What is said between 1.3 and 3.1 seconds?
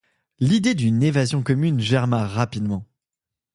commune germa rapidement.